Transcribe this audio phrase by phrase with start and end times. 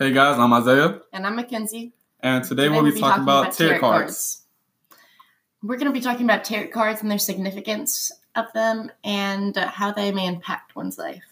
[0.00, 1.92] Hey guys, I'm Isaiah, And I'm Mackenzie.
[2.20, 4.42] and today, we'll be, talking, about, tarot cards.
[5.60, 9.90] We're going to be talking about tarot cards and their significance of them and how
[9.90, 11.24] they may impact one's life.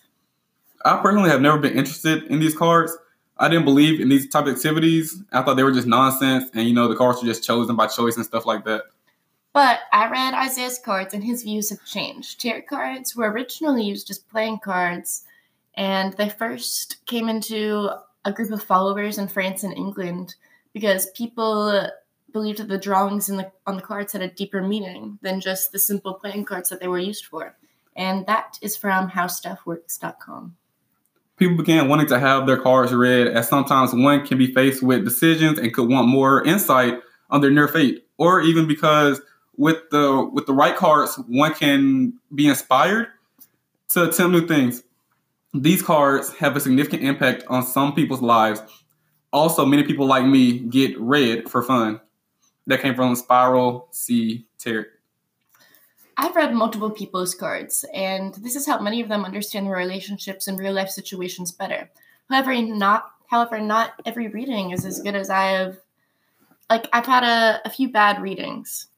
[0.85, 2.97] I personally have never been interested in these cards.
[3.39, 5.23] I didn't believe in these type of activities.
[5.31, 7.87] I thought they were just nonsense, and you know the cards were just chosen by
[7.87, 8.83] choice and stuff like that.
[9.53, 12.41] But I read Isaiah's cards and his views have changed.
[12.41, 15.23] Tarot cards were originally used as playing cards,
[15.75, 17.91] and they first came into
[18.27, 20.35] a group of followers in France and England
[20.75, 21.89] because people
[22.33, 25.73] believed that the drawings in the, on the cards had a deeper meaning than just
[25.73, 27.57] the simple playing cards that they were used for.
[27.95, 30.57] And that is from howstuffworks.com.
[31.39, 35.05] People began wanting to have their cards read, as sometimes one can be faced with
[35.05, 36.99] decisions and could want more insight
[37.31, 39.21] on their near fate, or even because
[39.57, 43.09] with the with the right cards, one can be inspired
[43.91, 44.83] to attempt new things.
[45.63, 48.61] These cards have a significant impact on some people's lives.
[49.33, 52.01] Also, many people like me get read for fun.
[52.67, 54.47] That came from Spiral C.
[54.59, 54.87] Tarot.
[56.17, 60.49] I've read multiple people's cards, and this has helped many of them understand their relationships
[60.49, 61.91] and real life situations better.
[62.29, 65.77] However, not however, not every reading is as good as I have.
[66.71, 68.89] Like I've had a, a few bad readings.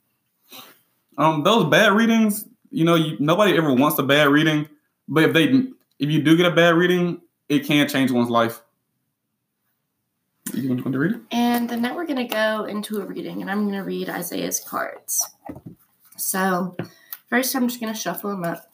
[1.18, 4.68] Um, those bad readings, you know, you, nobody ever wants a bad reading,
[5.08, 5.66] but if they
[5.98, 8.62] if you do get a bad reading, it can change one's life.
[10.54, 11.20] You want to read it?
[11.30, 14.08] And then now we're going to go into a reading, and I'm going to read
[14.08, 15.28] Isaiah's cards.
[16.16, 16.76] So,
[17.28, 18.70] first, I'm just going to shuffle them up,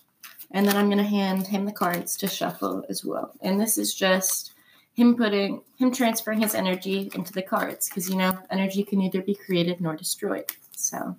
[0.53, 3.33] and then I'm going to hand him the cards to shuffle as well.
[3.41, 4.53] And this is just
[4.95, 9.21] him putting, him transferring his energy into the cards, because you know, energy can neither
[9.21, 10.53] be created nor destroyed.
[10.77, 11.17] So,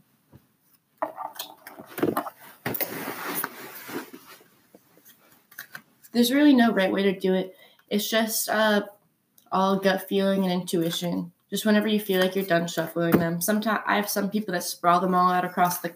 [6.16, 7.56] there's really no right way to do it.
[7.90, 8.84] It's just uh,
[9.52, 11.34] all gut feeling and intuition.
[11.50, 13.42] Just whenever you feel like you're done shuffling them.
[13.42, 15.94] Sometimes I have some people that sprawl them all out across the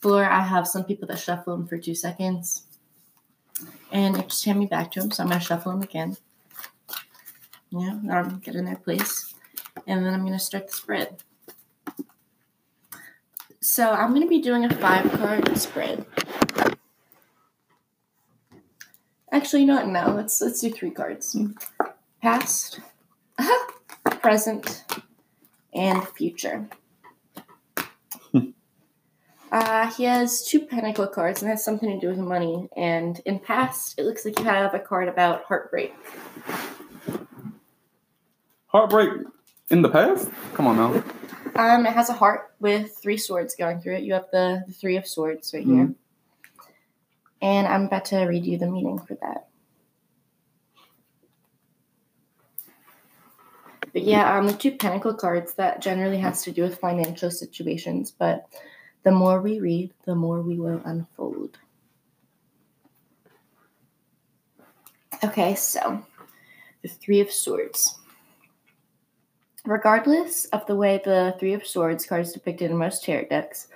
[0.00, 0.24] floor.
[0.24, 2.62] I have some people that shuffle them for two seconds.
[3.90, 5.10] And it just hand me back to them.
[5.10, 6.16] So I'm going to shuffle them again.
[7.70, 9.34] Yeah, I'm get in their place.
[9.86, 11.22] And then I'm going to start the spread.
[13.60, 16.06] So I'm going to be doing a five card spread.
[19.34, 19.88] Actually, you know what?
[19.88, 21.36] No, let's let's do three cards.
[22.22, 22.78] Past,
[24.22, 24.84] present,
[25.74, 26.68] and future.
[29.50, 32.68] uh, he has two pentacle cards, and has something to do with money.
[32.76, 35.92] And in past, it looks like you have a card about heartbreak.
[38.68, 39.10] Heartbreak
[39.70, 40.30] in the past?
[40.52, 41.02] Come on now.
[41.56, 44.04] Um, it has a heart with three swords going through it.
[44.04, 45.92] You have the, the three of swords right here.
[47.44, 49.48] And I'm about to read you the meaning for that.
[53.92, 58.10] But yeah, um, the two pentacle cards that generally has to do with financial situations.
[58.10, 58.46] But
[59.02, 61.58] the more we read, the more we will unfold.
[65.22, 66.02] Okay, so
[66.80, 67.98] the three of swords.
[69.66, 73.68] Regardless of the way the Three of Swords card is depicted in most tarot decks,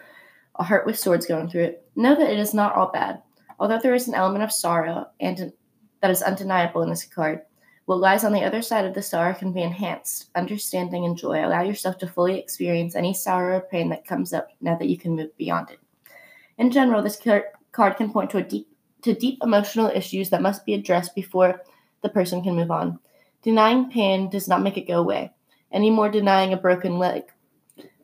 [0.58, 3.22] a heart with swords going through it, know that it is not all bad.
[3.58, 5.52] Although there is an element of sorrow and
[6.00, 7.42] that is undeniable in this card,
[7.86, 10.30] what lies on the other side of the sorrow can be enhanced.
[10.34, 11.44] Understanding and joy.
[11.44, 14.98] Allow yourself to fully experience any sorrow or pain that comes up now that you
[14.98, 15.80] can move beyond it.
[16.58, 17.18] In general, this
[17.72, 18.68] card can point to deep
[19.02, 21.62] to deep emotional issues that must be addressed before
[22.02, 22.98] the person can move on.
[23.42, 25.32] Denying pain does not make it go away.
[25.72, 27.22] Any more denying a broken leg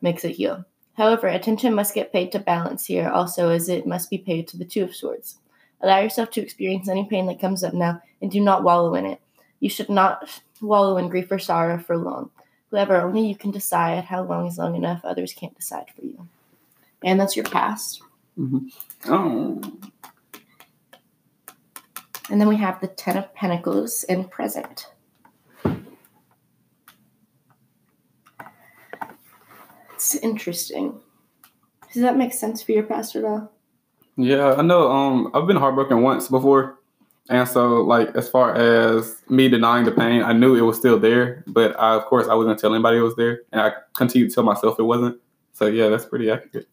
[0.01, 0.65] makes it heal.
[0.93, 4.57] However, attention must get paid to balance here also, as it must be paid to
[4.57, 5.37] the Two of Swords.
[5.81, 9.05] Allow yourself to experience any pain that comes up now and do not wallow in
[9.05, 9.21] it.
[9.59, 12.31] You should not wallow in grief or sorrow for long.
[12.71, 16.27] However, only you can decide how long is long enough, others can't decide for you.
[17.03, 18.01] And that's your past.
[18.37, 18.67] Mm-hmm.
[19.11, 19.61] Oh.
[22.29, 24.87] And then we have the Ten of Pentacles in present.
[29.93, 30.99] It's interesting.
[31.93, 33.54] Does that make sense for your past at all?
[34.17, 34.91] Yeah, I know.
[34.91, 36.79] Um, I've been heartbroken once before,
[37.29, 40.99] and so like as far as me denying the pain, I knew it was still
[40.99, 44.29] there, but I, of course I wasn't telling anybody it was there, and I continued
[44.29, 45.19] to tell myself it wasn't.
[45.53, 46.67] So yeah, that's pretty accurate.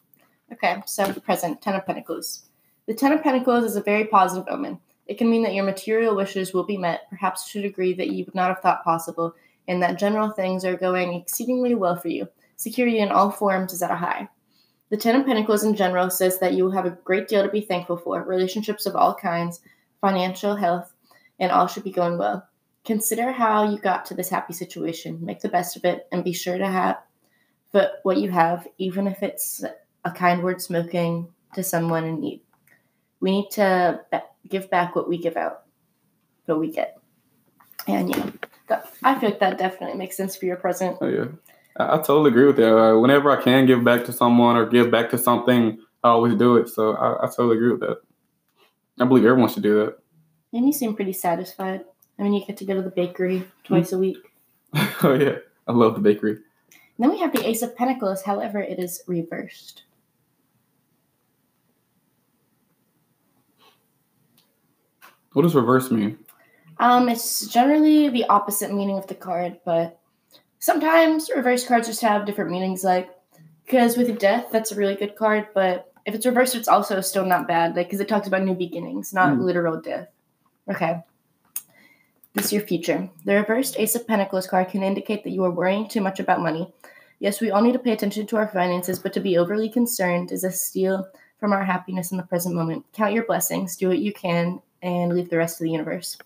[0.53, 2.44] Okay, so present, Ten of Pentacles.
[2.87, 4.79] The Ten of Pentacles is a very positive omen.
[5.06, 8.11] It can mean that your material wishes will be met, perhaps to a degree that
[8.11, 9.35] you would not have thought possible,
[9.67, 12.29] and that general things are going exceedingly well for you.
[12.56, 14.29] Security in all forms is at a high.
[14.93, 17.49] The Ten of Pentacles in general says that you will have a great deal to
[17.49, 19.61] be thankful for, relationships of all kinds,
[20.03, 20.93] financial, health,
[21.41, 22.47] and all should be going well.
[22.85, 25.25] Consider how you got to this happy situation.
[25.25, 26.99] Make the best of it and be sure to have
[27.73, 29.65] but what you have, even if it's
[30.05, 32.43] a kind word smoking to someone in need.
[33.21, 34.00] We need to
[34.49, 35.62] give back what we give out,
[36.45, 36.99] what we get.
[37.88, 38.31] And yeah,
[38.69, 40.99] that, I feel like that definitely makes sense for your present.
[41.00, 41.29] Oh yeah,
[41.77, 42.77] I, I totally agree with that.
[42.77, 46.35] Uh, whenever I can give back to someone or give back to something, I always
[46.35, 46.69] do it.
[46.69, 47.99] So I, I totally agree with that.
[49.01, 49.99] I believe everyone should do that.
[50.53, 51.85] And you seem pretty satisfied.
[52.19, 54.19] I mean, you get to go to the bakery twice a week.
[55.03, 55.37] oh yeah,
[55.67, 56.39] I love the bakery.
[56.99, 59.85] Then we have the Ace of Pentacles, however, it is reversed.
[65.33, 66.19] What does reverse mean?
[66.79, 69.99] Um, it's generally the opposite meaning of the card, but
[70.62, 72.85] sometimes reverse cards just have different meanings.
[72.85, 73.11] Like,
[73.64, 77.26] because with death, that's a really good card, but if it's reversed, it's also still
[77.26, 77.75] not bad.
[77.75, 79.43] Like, because it talks about new beginnings, not Mm.
[79.43, 80.06] literal death.
[80.70, 81.03] Okay.
[82.35, 83.11] This is your future.
[83.25, 86.41] The reversed Ace of Pentacles card can indicate that you are worrying too much about
[86.41, 86.73] money.
[87.19, 90.31] Yes, we all need to pay attention to our finances, but to be overly concerned
[90.31, 91.09] is a steal
[91.41, 92.85] from our happiness in the present moment.
[92.93, 96.17] Count your blessings, do what you can, and leave the rest to the universe.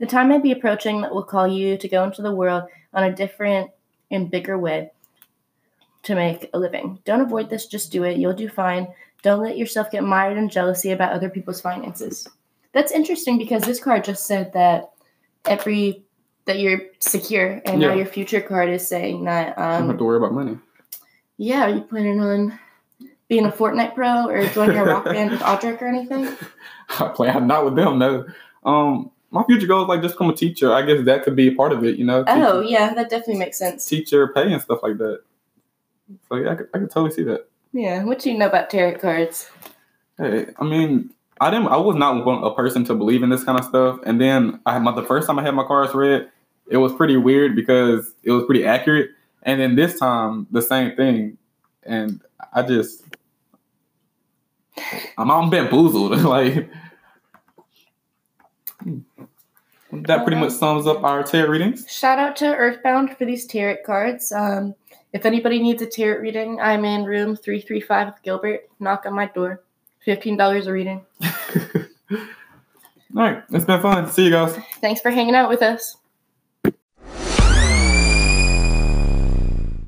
[0.00, 3.04] The time may be approaching that will call you to go into the world on
[3.04, 3.70] a different
[4.10, 4.90] and bigger way
[6.04, 6.98] to make a living.
[7.04, 8.16] Don't avoid this, just do it.
[8.16, 8.88] You'll do fine.
[9.22, 12.26] Don't let yourself get mired in jealousy about other people's finances.
[12.72, 14.92] That's interesting because this card just said that
[15.44, 16.02] every
[16.46, 19.98] that you're secure, and now your future card is saying that I don't have um,
[19.98, 20.58] to worry about money.
[21.36, 22.58] yeah, are you planning on
[23.28, 26.34] being a Fortnite pro or joining a rock band with Audric or anything?
[26.98, 27.98] I play not with them.
[27.98, 28.26] No.
[28.64, 30.72] Um, my future goal is like just become a teacher.
[30.72, 31.96] I guess that could be a part of it.
[31.96, 33.84] You know, Oh, teacher, yeah, that definitely makes sense.
[33.86, 35.20] teacher pay and stuff like that.
[36.28, 37.48] So yeah, I could, I could totally see that.
[37.72, 39.48] Yeah, what do you know about tarot cards?
[40.18, 41.10] Hey, I mean,
[41.40, 41.68] I didn't.
[41.68, 44.00] I was not a person to believe in this kind of stuff.
[44.04, 46.28] And then I had my the first time I had my cards read,
[46.68, 49.10] it was pretty weird because it was pretty accurate.
[49.44, 51.38] And then this time, the same thing.
[51.84, 52.20] And
[52.52, 53.02] I just,
[55.16, 56.20] I'm, I'm bamboozled.
[56.24, 56.68] like
[59.92, 61.90] that pretty much sums up our tarot readings.
[61.90, 64.32] Shout out to Earthbound for these tarot cards.
[64.32, 64.74] Um,
[65.12, 68.70] if anybody needs a tarot reading, I'm in room 335 with Gilbert.
[68.78, 69.62] Knock on my door.
[70.06, 71.04] $15 a reading.
[73.16, 74.08] All right, it's been fun.
[74.08, 74.56] See you guys.
[74.80, 75.96] Thanks for hanging out with us.